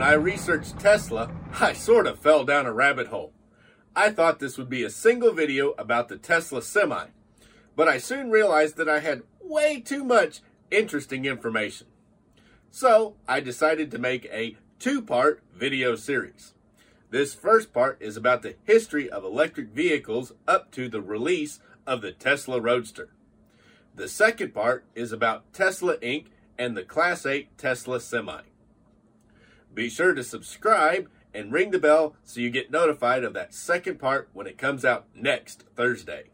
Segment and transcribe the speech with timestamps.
[0.00, 3.34] When I researched Tesla, I sort of fell down a rabbit hole.
[3.94, 7.08] I thought this would be a single video about the Tesla Semi,
[7.76, 10.40] but I soon realized that I had way too much
[10.70, 11.86] interesting information.
[12.70, 16.54] So I decided to make a two-part video series.
[17.10, 22.00] This first part is about the history of electric vehicles up to the release of
[22.00, 23.10] the Tesla Roadster.
[23.94, 26.28] The second part is about Tesla Inc.
[26.58, 28.49] and the Class 8 Tesla Semi.
[29.72, 33.98] Be sure to subscribe and ring the bell so you get notified of that second
[33.98, 36.24] part when it comes out next Thursday.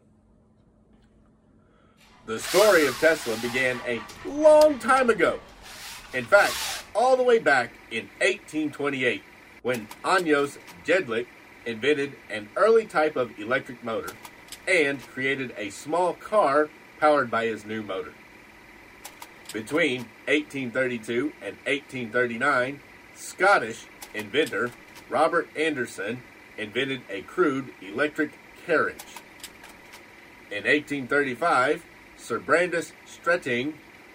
[2.25, 5.39] The story of Tesla began a long time ago.
[6.13, 6.53] In fact,
[6.95, 9.21] all the way back in 1828
[9.61, 11.27] when Ányos Jedlik
[11.65, 14.13] invented an early type of electric motor
[14.67, 18.13] and created a small car powered by his new motor.
[19.53, 22.81] Between 1832 and 1839,
[23.17, 24.71] Scottish inventor
[25.09, 26.21] Robert Anderson
[26.57, 28.31] invented a crude electric
[28.65, 29.03] carriage.
[30.49, 31.83] In 1835,
[32.15, 33.73] Sir Brandes Stretting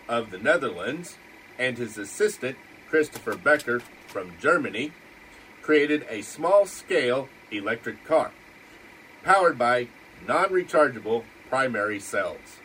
[0.08, 1.16] of the Netherlands
[1.58, 2.56] and his assistant
[2.88, 4.92] Christopher Becker from Germany
[5.62, 8.30] created a small scale electric car
[9.22, 9.88] powered by
[10.26, 12.58] non rechargeable primary cells.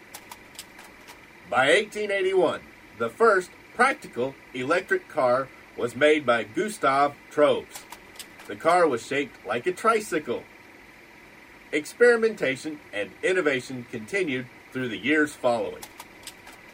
[1.50, 2.62] By 1881,
[2.98, 5.48] the first practical electric car
[5.78, 7.66] was made by Gustav Trouvé.
[8.48, 10.44] The car was shaped like a tricycle.
[11.72, 15.84] Experimentation and innovation continued through the years following.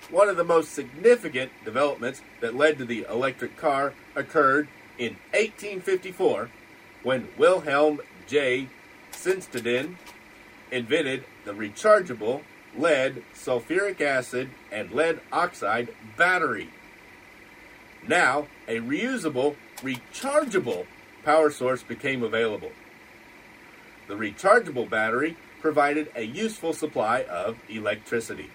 [0.09, 6.49] One of the most significant developments that led to the electric car occurred in 1854
[7.01, 8.67] when Wilhelm J.
[9.11, 9.95] Sinsteden
[10.71, 12.41] invented the rechargeable
[12.77, 16.69] lead, sulfuric acid, and lead oxide battery.
[18.07, 20.85] Now, a reusable, rechargeable
[21.23, 22.71] power source became available.
[24.07, 28.49] The rechargeable battery provided a useful supply of electricity.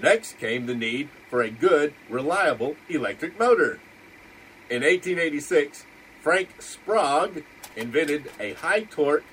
[0.00, 3.78] Next came the need for a good, reliable electric motor.
[4.70, 5.84] In 1886,
[6.22, 7.44] Frank Sprague
[7.76, 9.24] invented a high torque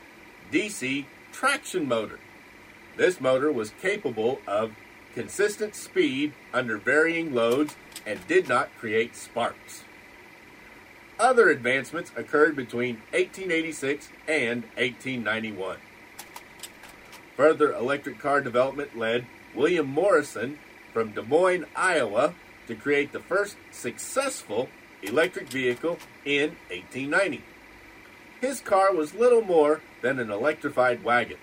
[0.52, 2.20] DC traction motor.
[2.98, 4.74] This motor was capable of
[5.14, 9.84] consistent speed under varying loads and did not create sparks.
[11.20, 15.78] Other advancements occurred between 1886 and 1891.
[17.38, 20.58] Further electric car development led William Morrison
[20.94, 22.34] from Des Moines, Iowa,
[22.68, 24.70] to create the first successful
[25.04, 27.44] electric vehicle in 1890.
[28.40, 31.38] His car was little more than an electrified wagon,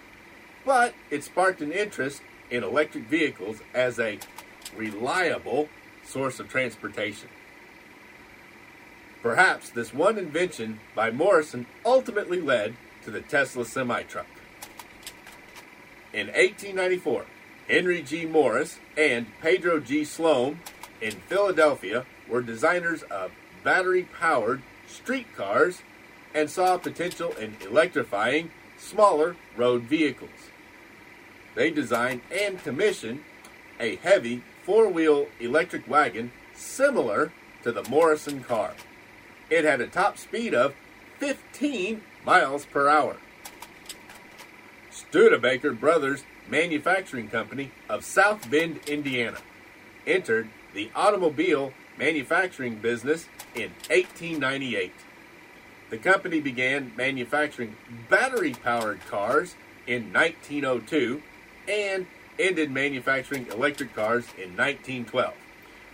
[0.65, 4.19] but it sparked an interest in electric vehicles as a
[4.77, 5.69] reliable
[6.05, 7.29] source of transportation.
[9.23, 14.27] Perhaps this one invention by Morrison ultimately led to the Tesla semi truck.
[16.13, 17.27] In 1894,
[17.69, 18.25] Henry G.
[18.25, 20.03] Morris and Pedro G.
[20.03, 20.57] Salom
[21.03, 23.33] in Philadelphia were designers of
[23.63, 25.83] battery powered streetcars
[26.35, 30.51] and saw potential in electrifying smaller road vehicles.
[31.59, 33.25] They designed and commissioned
[33.81, 37.33] a heavy four wheel electric wagon similar
[37.65, 38.75] to the Morrison car.
[39.51, 40.77] It had a top speed of
[41.19, 43.17] 15 miles per hour.
[44.93, 49.39] Studebaker Brothers Manufacturing Company of South Bend, Indiana,
[50.07, 53.27] entered the automobile manufacturing business
[53.57, 54.93] in 1898.
[55.91, 57.75] The company began manufacturing
[58.09, 59.57] battery powered cars
[59.89, 61.21] in 1902
[61.69, 62.07] and
[62.39, 65.35] ended manufacturing electric cars in 1912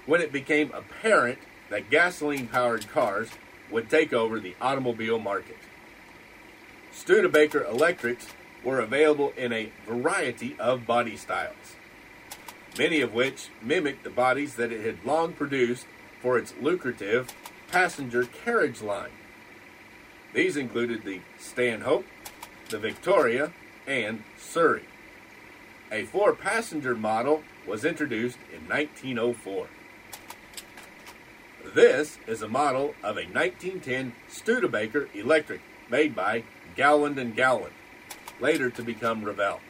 [0.07, 1.39] when it became apparent
[1.71, 3.31] that gasoline powered cars
[3.71, 5.57] would take over the automobile market.
[6.93, 8.29] Studebaker electrics
[8.63, 11.77] were available in a variety of body styles,
[12.79, 15.87] many of which mimicked the bodies that it had long produced
[16.21, 17.35] for its lucrative
[17.69, 19.11] passenger carriage line.
[20.33, 22.07] These included the Stanhope,
[22.71, 23.53] the Victoria,
[23.87, 24.85] and Surrey.
[25.93, 29.69] A four passenger model was introduced in 1904.
[31.75, 35.61] This is a model of a 1910 Studebaker electric
[35.91, 36.45] made by
[36.77, 37.75] Gowland and Gowland,
[38.41, 39.61] later to become Revell,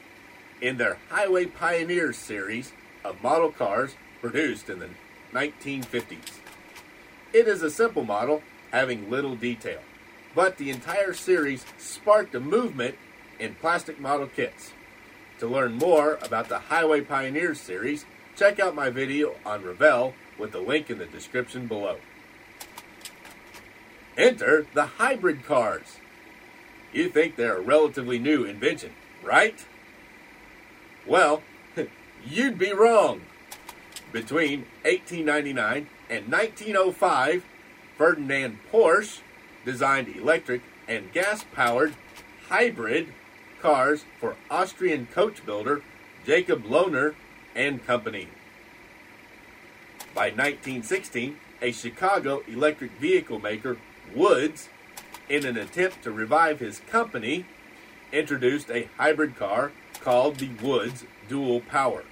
[0.61, 2.71] in their Highway Pioneers series
[3.03, 4.89] of model cars produced in the
[5.33, 6.39] 1950s.
[7.33, 8.41] It is a simple model
[8.71, 9.81] having little detail,
[10.33, 12.95] but the entire series sparked a movement
[13.37, 14.71] in plastic model kits.
[15.39, 18.05] To learn more about the Highway Pioneers series,
[18.37, 21.97] check out my video on Revell with the link in the description below.
[24.17, 25.97] Enter the hybrid cars.
[26.93, 28.91] You think they're a relatively new invention,
[29.21, 29.65] right?
[31.05, 31.43] Well,
[32.25, 33.21] you'd be wrong.
[34.13, 37.43] Between 1899 and 1905,
[37.97, 39.19] Ferdinand Porsche
[39.65, 41.93] designed electric and gas powered
[42.47, 43.09] hybrid
[43.61, 45.81] cars for Austrian coach builder
[46.25, 47.15] Jacob Lohner
[47.55, 48.27] and Company.
[50.13, 53.77] By 1916, a Chicago electric vehicle maker,
[54.13, 54.69] Woods,
[55.29, 57.45] in an attempt to revive his company,
[58.11, 59.71] introduced a hybrid car
[60.01, 62.03] called the Woods Dual Power.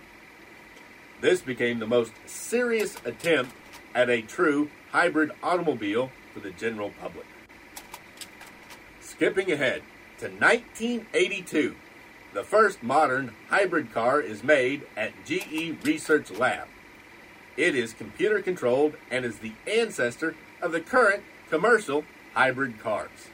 [1.21, 3.53] This became the most serious attempt
[3.95, 7.25] at a true hybrid automobile for the general public.
[8.99, 9.83] Skipping ahead
[10.23, 11.75] to 1982,
[12.33, 16.69] the first modern hybrid car is made at GE Research Lab.
[17.57, 23.27] It is computer controlled and is the ancestor of the current commercial hybrid cars.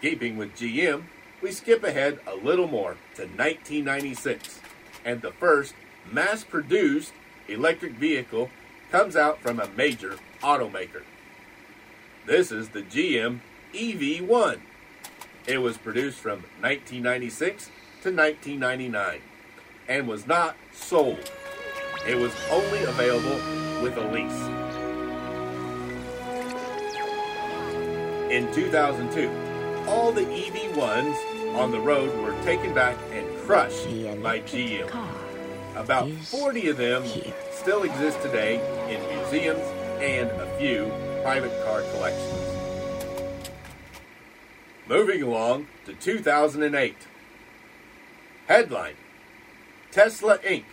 [0.00, 1.02] Keeping with GM,
[1.42, 4.60] we skip ahead a little more to 1996,
[5.04, 5.74] and the first
[6.12, 7.12] mass produced
[7.48, 8.50] electric vehicle
[8.92, 11.02] comes out from a major automaker.
[12.24, 13.40] This is the GM
[13.72, 14.60] EV1.
[15.46, 17.66] It was produced from 1996
[18.02, 19.20] to 1999
[19.88, 21.30] and was not sold.
[22.06, 23.38] It was only available
[23.82, 24.32] with a lease.
[28.32, 29.30] In 2002,
[29.86, 33.86] all the EV1s on the road were taken back and crushed
[34.22, 34.90] by GM.
[35.76, 37.04] About 40 of them
[37.52, 38.56] still exist today
[38.88, 39.60] in museums
[40.00, 40.90] and a few
[41.22, 42.53] private car collections.
[44.86, 46.96] Moving along to 2008.
[48.46, 48.94] Headline
[49.90, 50.64] Tesla Inc.,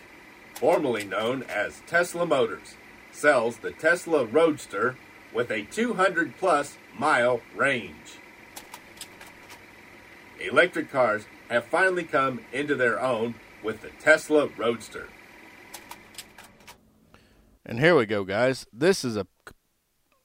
[0.54, 2.74] formerly known as Tesla Motors,
[3.10, 4.96] sells the Tesla Roadster
[5.32, 8.18] with a 200 plus mile range.
[10.40, 15.08] Electric cars have finally come into their own with the Tesla Roadster.
[17.64, 18.66] And here we go, guys.
[18.72, 19.26] This is a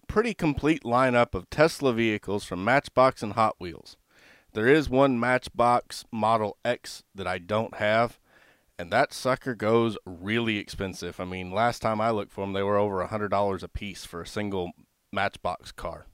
[0.08, 3.98] pretty complete lineup of Tesla vehicles from Matchbox and Hot Wheels.
[4.54, 8.18] There is one Matchbox Model X that I don't have,
[8.80, 11.20] and that sucker goes really expensive.
[11.20, 14.06] I mean, last time I looked for them, they were over a $100 a piece
[14.06, 14.72] for a single
[15.12, 16.08] Matchbox car.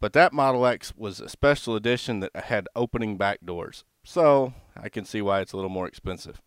[0.00, 4.88] But that Model X was a special edition that had opening back doors, so I
[4.88, 6.40] can see why it's a little more expensive.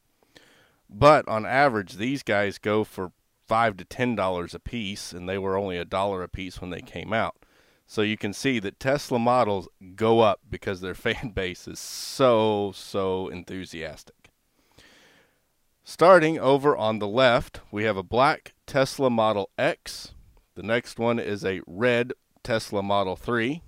[0.89, 3.11] But on average, these guys go for
[3.47, 6.69] five to ten dollars a piece, and they were only a dollar a piece when
[6.69, 7.35] they came out.
[7.85, 12.71] So you can see that Tesla models go up because their fan base is so
[12.75, 14.29] so enthusiastic.
[15.89, 20.13] Starting over on the left, we have a black Tesla Model X.
[20.55, 22.11] The next one is a red
[22.43, 23.61] Tesla Model 3,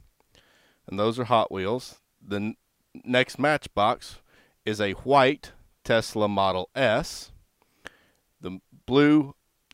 [0.86, 2.00] and those are Hot Wheels.
[2.22, 2.56] The n-
[3.06, 4.18] next Matchbox
[4.66, 5.54] is a white
[5.86, 7.31] Tesla Model S.
[8.42, 9.34] The blue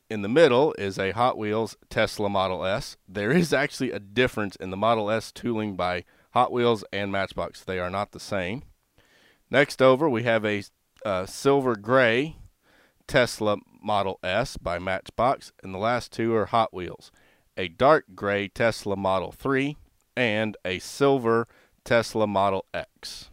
[0.09, 2.97] in the middle is a Hot Wheels Tesla Model S.
[3.07, 7.63] There is actually a difference in the Model S tooling by Hot Wheels and Matchbox.
[7.63, 8.63] They are not the same.
[9.49, 10.63] Next over, we have a
[11.05, 12.37] uh, silver gray
[13.07, 17.11] Tesla Model S by Matchbox, and the last two are Hot Wheels.
[17.57, 19.77] A dark gray Tesla Model 3
[20.17, 21.47] and a silver
[21.83, 23.29] Tesla Model X.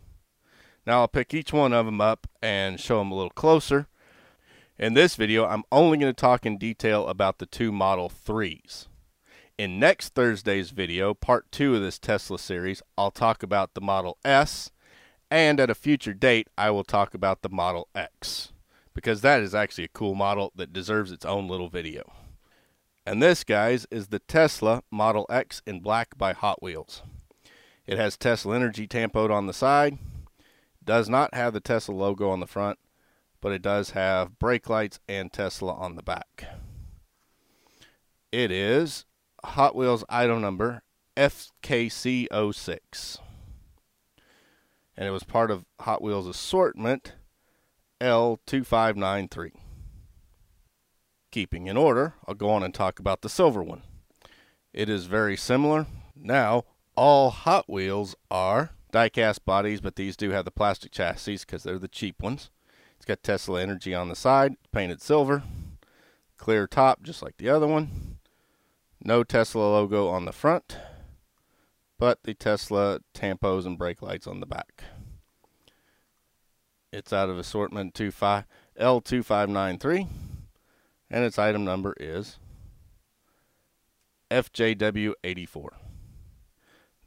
[0.87, 3.89] Now I'll pick each one of them up and show them a little closer.
[4.83, 8.89] In this video, I'm only going to talk in detail about the two Model 3s.
[9.57, 14.19] In next Thursday's video, part 2 of this Tesla series, I'll talk about the Model
[14.25, 14.73] S,
[15.31, 18.51] and at a future date, I will talk about the Model X,
[18.93, 22.13] because that is actually a cool model that deserves its own little video.
[23.07, 27.03] And this, guys, is the Tesla Model X in black by Hot Wheels.
[27.87, 29.99] It has Tesla Energy tampoed on the side,
[30.85, 32.81] does not have the Tesla logo on the front,
[33.43, 36.47] but it does have brake lights and Tesla on the back.
[38.31, 39.05] It is
[39.45, 40.83] Hot Wheels item number
[41.19, 43.19] FKC06.
[44.97, 47.15] And it was part of Hot Wheels assortment
[48.01, 49.53] L2593.
[51.31, 53.83] Keeping in order, I'll go on and talk about the silver one.
[54.73, 55.87] It is very similar.
[56.15, 61.65] Now, all Hot Wheels are die-cast bodies, but these do have the plastic chassis because
[61.65, 62.51] they're the cheap ones.
[63.03, 65.43] It's got Tesla Energy on the side, painted silver,
[66.37, 68.19] clear top just like the other one.
[69.03, 70.77] No Tesla logo on the front,
[71.99, 74.85] but the Tesla tampos and brake lights on the back.
[76.93, 78.45] It's out of assortment 25
[78.81, 80.07] L2593,
[81.11, 82.39] and its item number is
[84.31, 85.71] FJW84.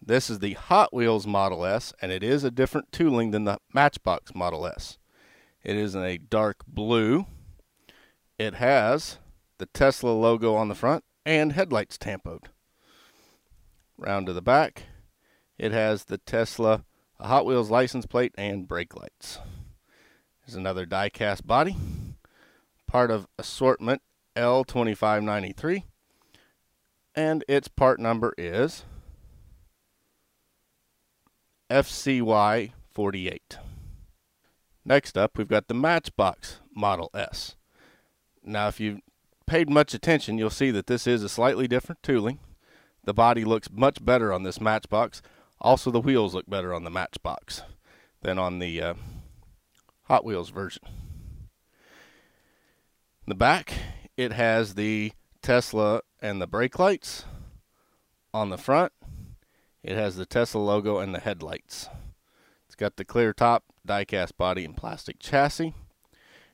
[0.05, 3.59] This is the Hot Wheels Model S, and it is a different tooling than the
[3.73, 4.97] Matchbox Model S.
[5.65, 7.25] It is in a dark blue.
[8.38, 9.17] It has
[9.57, 12.50] the Tesla logo on the front and headlights tampoed.
[13.98, 14.84] Round to the back,
[15.57, 16.86] it has the Tesla
[17.19, 19.39] Hot Wheels license plate and brake lights.
[20.45, 21.75] There's another die-cast body,
[22.86, 24.03] part of assortment
[24.36, 25.84] L2593,
[27.15, 28.84] and its part number is
[31.72, 33.57] FCY 48.
[34.87, 37.55] Next up, we've got the Matchbox Model S.
[38.43, 39.01] Now, if you've
[39.47, 42.37] paid much attention, you'll see that this is a slightly different tooling.
[43.03, 45.23] The body looks much better on this Matchbox.
[45.59, 47.63] Also, the wheels look better on the Matchbox
[48.21, 48.93] than on the uh,
[50.03, 50.83] Hot Wheels version.
[50.85, 53.73] In the back,
[54.17, 57.25] it has the Tesla and the brake lights.
[58.35, 58.91] On the front,
[59.81, 61.89] it has the Tesla logo and the headlights.
[62.67, 65.73] It's got the clear top, die-cast body, and plastic chassis.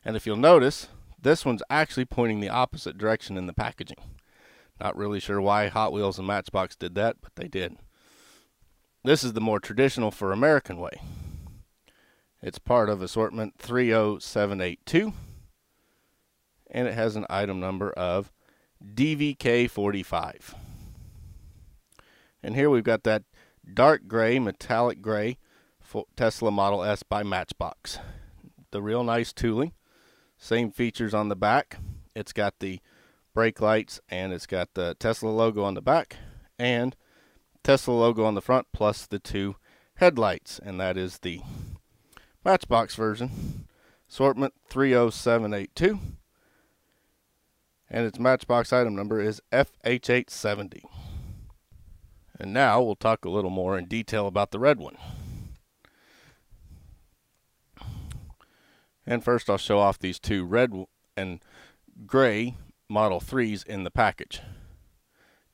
[0.03, 0.88] And if you'll notice,
[1.21, 3.97] this one's actually pointing the opposite direction in the packaging.
[4.79, 7.77] Not really sure why Hot Wheels and Matchbox did that, but they did.
[9.03, 11.01] This is the more traditional for American way.
[12.41, 15.13] It's part of assortment 30782
[16.71, 18.31] and it has an item number of
[18.83, 20.55] DVK45.
[22.41, 23.23] And here we've got that
[23.71, 25.38] dark gray, metallic gray
[26.15, 28.00] Tesla Model S by Matchbox.
[28.71, 29.74] The real nice tooling.
[30.38, 31.77] Same features on the back.
[32.15, 32.79] It's got the
[33.33, 36.17] brake lights and it's got the Tesla logo on the back
[36.60, 36.95] and
[37.63, 39.55] Tesla logo on the front plus the two
[39.95, 40.60] headlights.
[40.60, 41.41] And that is the
[42.43, 43.67] Matchbox version.
[44.10, 46.00] Assortment 30782.
[47.89, 50.83] And its Matchbox item number is FH870.
[52.39, 54.98] And now we'll talk a little more in detail about the red one.
[59.12, 60.74] And first I'll show off these two red
[61.18, 61.44] and
[62.06, 62.56] gray
[62.88, 64.39] Model 3s in the package.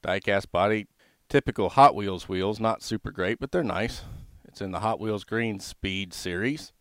[0.04, 0.86] Diecast body,
[1.28, 4.04] typical Hot Wheels wheels, not super great, but they're nice.
[4.48, 6.72] It's in the Hot Wheels Green Speed series.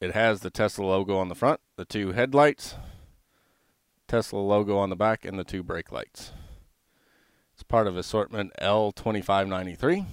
[0.00, 2.74] It has the Tesla logo on the front, the two headlights,
[4.08, 6.32] Tesla logo on the back, and the two brake lights.
[7.52, 10.04] It's part of assortment L2593.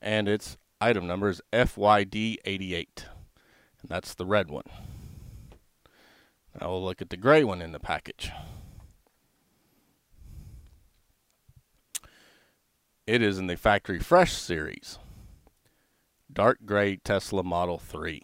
[0.00, 2.86] And its item number is FYD88.
[2.96, 4.64] And that's the red one.
[6.60, 8.30] Now we'll look at the gray one in the package.
[13.06, 14.98] It is in the Factory Fresh series.
[16.32, 18.22] Dark gray Tesla Model 3.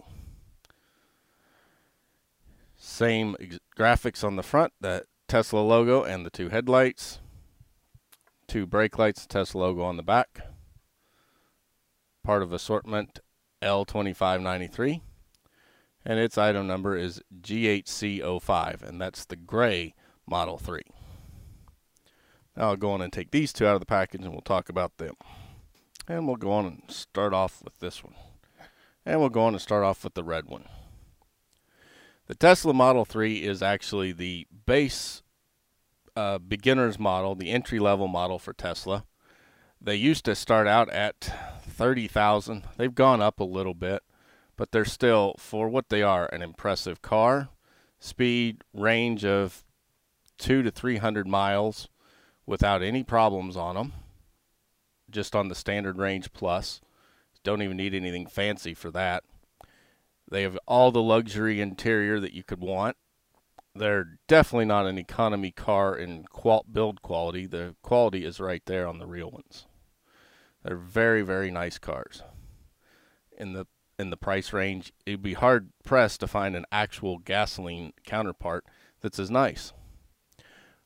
[2.76, 3.36] Same
[3.76, 7.18] graphics on the front, that Tesla logo and the two headlights
[8.46, 10.46] two brake lights, Tesla logo on the back.
[12.26, 13.20] Part of assortment
[13.62, 15.00] L2593.
[16.04, 19.94] And its item number is GHC05, and that's the gray
[20.26, 20.82] Model 3.
[22.56, 24.68] Now I'll go on and take these two out of the package and we'll talk
[24.68, 25.14] about them.
[26.08, 28.14] And we'll go on and start off with this one.
[29.04, 30.64] And we'll go on and start off with the red one.
[32.26, 35.22] The Tesla Model 3 is actually the base
[36.16, 39.04] uh, beginner's model, the entry level model for Tesla.
[39.80, 41.32] They used to start out at
[41.76, 42.64] 30,000.
[42.76, 44.02] They've gone up a little bit,
[44.56, 47.48] but they're still, for what they are, an impressive car.
[47.98, 49.64] Speed range of
[50.38, 51.88] two to 300 miles
[52.46, 53.92] without any problems on them,
[55.10, 56.80] just on the standard range plus.
[57.42, 59.24] Don't even need anything fancy for that.
[60.30, 62.96] They have all the luxury interior that you could want
[63.78, 66.26] they're definitely not an economy car in
[66.72, 67.46] build quality.
[67.46, 69.66] The quality is right there on the real ones.
[70.66, 72.22] They're very very nice cars.
[73.38, 73.66] In the
[73.98, 78.64] in the price range, it'd be hard pressed to find an actual gasoline counterpart
[79.00, 79.72] that's as nice.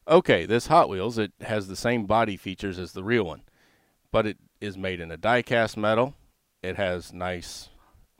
[0.06, 3.42] Okay, this Hot Wheels it has the same body features as the real one,
[4.12, 6.14] but it is made in a die-cast metal.
[6.62, 7.70] It has nice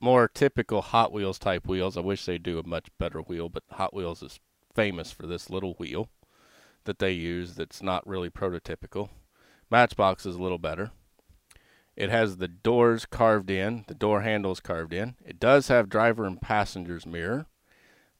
[0.01, 1.99] more typical Hot Wheels type wheels.
[1.99, 4.41] I wish they do a much better wheel, but Hot Wheels is
[4.75, 6.09] famous for this little wheel
[6.85, 9.11] that they use that's not really prototypical.
[9.71, 10.93] Matchbox is a little better.
[12.01, 15.17] It has the doors carved in, the door handles carved in.
[15.23, 17.45] It does have driver and passenger's mirror.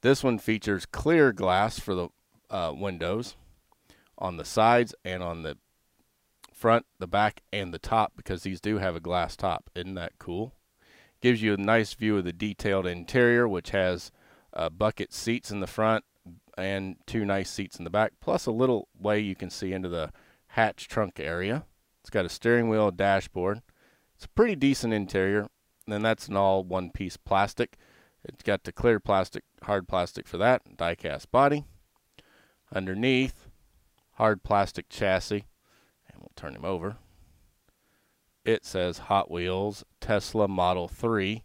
[0.03, 2.09] This one features clear glass for the
[2.51, 3.37] uh, windows
[4.19, 5.57] on the sides and on the
[6.53, 9.71] front, the back, and the top because these do have a glass top.
[9.75, 10.53] Isn't that cool?
[11.23, 14.13] Gives you a nice view of the detailed interior, which has
[14.53, 16.05] uh, bucket seats in the front
[16.59, 19.89] and two nice seats in the back, plus a little way you can see into
[19.89, 20.13] the
[20.49, 21.65] hatch trunk area.
[22.03, 23.63] It's got a steering wheel, dashboard.
[24.21, 25.49] It's a pretty decent interior.
[25.89, 27.79] And that's an all one piece plastic.
[28.23, 31.65] It's got the clear plastic, hard plastic for that, die cast body.
[32.71, 33.47] Underneath,
[34.17, 35.47] hard plastic chassis.
[36.07, 36.99] And we'll turn him over.
[38.45, 41.43] It says Hot Wheels Tesla Model 3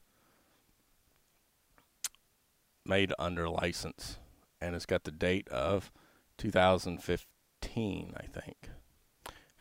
[2.86, 4.20] made under license.
[4.60, 5.94] And it's got the date of
[6.38, 8.70] 2015, I think.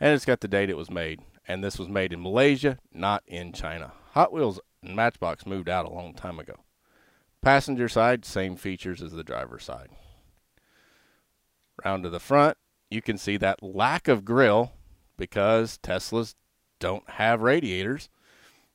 [0.00, 1.21] And it's got the date it was made.
[1.46, 3.92] And this was made in Malaysia, not in China.
[4.12, 6.54] Hot Wheels and Matchbox moved out a long time ago.
[7.42, 9.90] Passenger side, same features as the driver side.
[11.84, 12.56] Round to the front,
[12.90, 14.72] you can see that lack of grill
[15.16, 16.34] because Teslas
[16.78, 18.08] don't have radiators.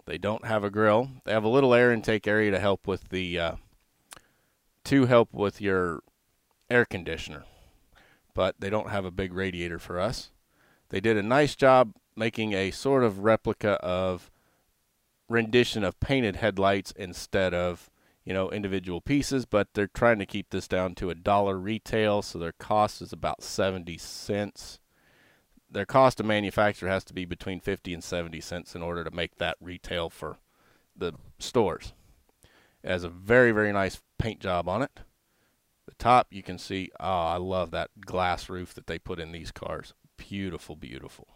[0.05, 1.09] They don't have a grill.
[1.23, 3.55] They have a little air intake area to help with the uh,
[4.85, 6.01] to help with your
[6.69, 7.45] air conditioner,
[8.33, 10.31] but they don't have a big radiator for us.
[10.89, 14.29] They did a nice job making a sort of replica of
[15.29, 17.89] rendition of painted headlights instead of
[18.25, 22.21] you know individual pieces but they're trying to keep this down to a dollar retail
[22.21, 24.79] so their cost is about 70 cents.
[25.71, 29.11] Their cost to manufacture has to be between 50 and 70 cents in order to
[29.11, 30.37] make that retail for
[30.95, 31.93] the stores.
[32.83, 34.99] It has a very very nice paint job on it.
[35.87, 39.31] The top you can see oh i love that glass roof that they put in
[39.31, 39.93] these cars.
[40.17, 41.27] Beautiful beautiful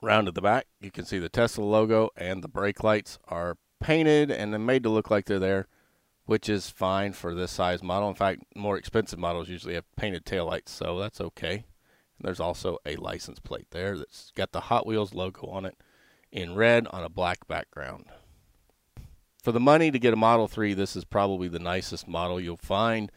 [0.00, 3.56] round to the back, you can see the Tesla logo and the brake lights are
[3.80, 5.66] painted and made to look like they're there,
[6.26, 8.08] which is fine for this size model.
[8.08, 11.64] In fact, more expensive models usually have painted taillights, so that's okay.
[12.18, 15.76] And there's also a license plate there that's got the Hot Wheels logo on it
[16.32, 18.06] in red on a black background.
[19.42, 22.58] For the money to get a Model 3, this is probably the nicest model you'll
[22.58, 23.10] find.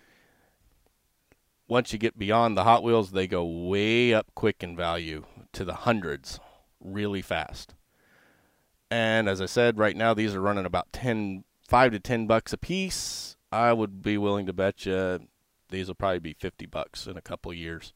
[1.68, 5.66] Once you get beyond the Hot Wheels, they go way up quick in value to
[5.66, 6.40] the hundreds
[6.84, 7.76] really fast.
[8.92, 12.54] And as I said, right now these are running about 10, 5 to 10 bucks
[12.54, 13.36] a piece.
[13.52, 15.28] I would be willing to bet you
[15.70, 17.94] these will probably be 50 bucks in a couple years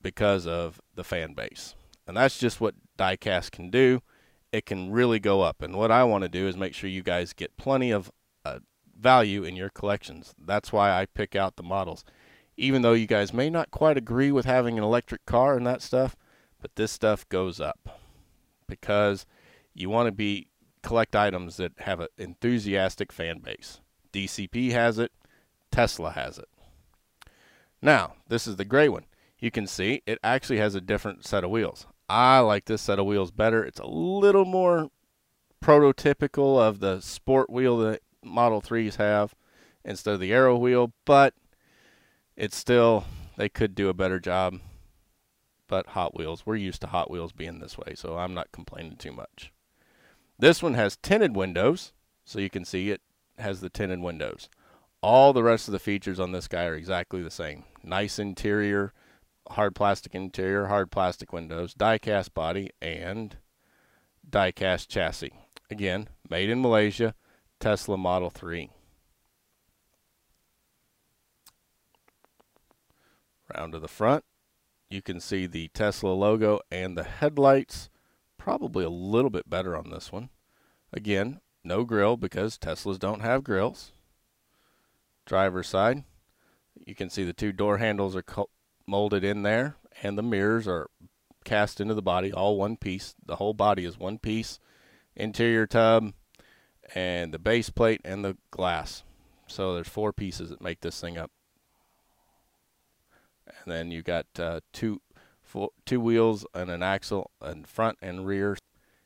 [0.00, 1.74] because of the fan base.
[2.06, 4.00] And that's just what diecast can do.
[4.50, 5.62] It can really go up.
[5.62, 8.10] And what I want to do is make sure you guys get plenty of
[8.44, 8.58] uh,
[8.98, 10.34] value in your collections.
[10.38, 12.04] That's why I pick out the models.
[12.56, 15.80] Even though you guys may not quite agree with having an electric car and that
[15.82, 16.16] stuff,
[16.62, 18.00] but this stuff goes up
[18.68, 19.26] because
[19.74, 20.46] you want to be
[20.82, 23.80] collect items that have an enthusiastic fan base.
[24.12, 25.12] DCP has it,
[25.70, 26.48] Tesla has it.
[27.82, 29.06] Now, this is the gray one.
[29.38, 31.86] You can see it actually has a different set of wheels.
[32.08, 33.64] I like this set of wheels better.
[33.64, 34.88] It's a little more
[35.62, 39.34] prototypical of the sport wheel that Model 3s have
[39.84, 41.34] instead of the aero wheel, but
[42.36, 43.04] it's still,
[43.36, 44.60] they could do a better job
[45.72, 46.44] but Hot Wheels.
[46.44, 49.54] We're used to Hot Wheels being this way, so I'm not complaining too much.
[50.38, 51.94] This one has tinted windows,
[52.26, 53.00] so you can see it
[53.38, 54.50] has the tinted windows.
[55.00, 57.64] All the rest of the features on this guy are exactly the same.
[57.82, 58.92] Nice interior,
[59.48, 63.38] hard plastic interior, hard plastic windows, die-cast body, and
[64.28, 65.32] die-cast chassis.
[65.70, 67.14] Again, made in Malaysia,
[67.60, 68.68] Tesla Model 3.
[73.56, 74.22] Round to the front
[74.92, 77.88] you can see the Tesla logo and the headlights
[78.36, 80.28] probably a little bit better on this one.
[80.92, 83.92] Again, no grill because Teslas don't have grills.
[85.24, 86.04] Driver's side,
[86.86, 88.24] you can see the two door handles are
[88.86, 90.88] molded in there and the mirrors are
[91.44, 93.14] cast into the body, all one piece.
[93.24, 94.58] The whole body is one piece.
[95.16, 96.12] Interior tub
[96.94, 99.04] and the base plate and the glass.
[99.46, 101.30] So there's four pieces that make this thing up
[103.46, 105.00] and then you got uh, two
[105.84, 108.56] two wheels and an axle in front and rear.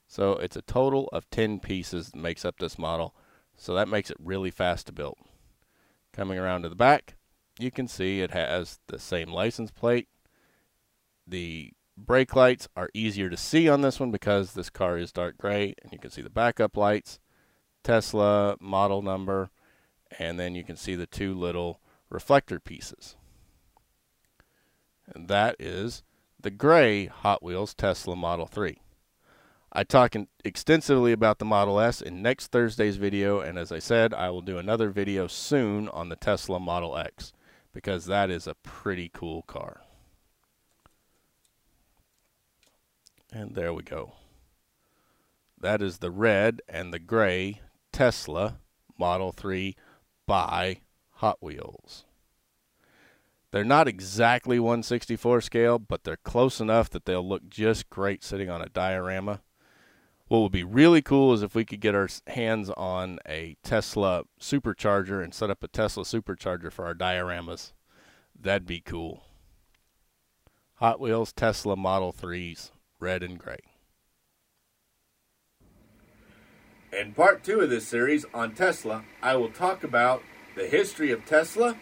[0.07, 3.15] So it's a total of 10 pieces that makes up this model.
[3.57, 5.19] So that makes it really fast to build.
[6.13, 7.17] Coming around to the back,
[7.59, 10.09] you can see it has the same license plate.
[11.27, 15.39] The brake lights are easier to see on this one because this car is dark
[15.39, 17.19] gray and you can see the backup lights,
[17.83, 19.51] Tesla model number,
[20.19, 23.17] and then you can see the two little reflector pieces
[25.15, 26.03] and that is
[26.41, 28.79] the gray Hot Wheels Tesla Model 3.
[29.73, 30.15] I talk
[30.45, 34.41] extensively about the Model S in next Thursday's video, and as I said, I will
[34.41, 37.33] do another video soon on the Tesla Model X
[37.73, 39.83] because that is a pretty cool car.
[43.31, 44.15] And there we go.
[45.61, 47.61] That is the red and the gray
[47.93, 48.61] Tesla
[48.99, 49.77] Model 3
[50.27, 50.79] by
[51.17, 52.05] Hot Wheels.
[53.57, 58.51] They're not exactly 164 scale, but they're close enough that they'll look just great sitting
[58.51, 59.41] on a diorama.
[60.29, 64.25] What would be really cool is if we could get our hands on a Tesla
[64.39, 67.73] supercharger and set up a Tesla supercharger for our dioramas.
[68.39, 69.25] That'd be cool.
[70.75, 73.61] Hot Wheels Tesla Model 3s, red and gray.
[76.93, 80.23] In part two of this series on Tesla, I will talk about
[80.57, 81.79] the history of Tesla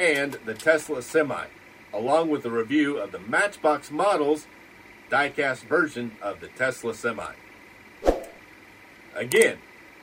[0.00, 1.44] and the Tesla Semi,
[1.92, 4.46] along with a review of the Matchbox Models
[5.10, 7.32] diecast version of the Tesla Semi.
[9.14, 9.58] Again,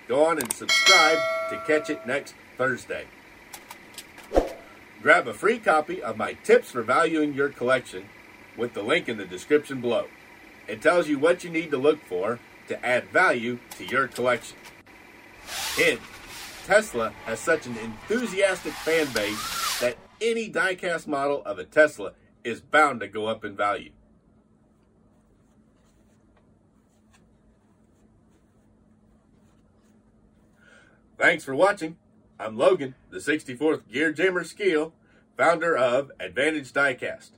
[0.08, 1.18] go on and subscribe
[1.50, 3.06] to catch it next Thursday.
[5.02, 8.06] Grab a free copy of my tips for valuing your collection
[8.56, 10.06] with the link in the description below.
[10.68, 14.58] It tells you what you need to look for to add value to your collection.
[15.76, 16.02] Hint,
[16.66, 22.14] Tesla has such an enthusiastic fan base that any diecast model of a Tesla
[22.44, 23.92] is bound to go up in value.
[31.18, 31.98] Thanks for watching.
[32.40, 34.94] I'm Logan, the 64th Gear Jammer Skeel,
[35.36, 37.32] founder of Advantage Diecast,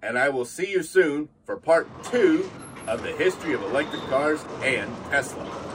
[0.00, 2.48] and I will see you soon for part two
[2.86, 5.73] of the history of electric cars and Tesla.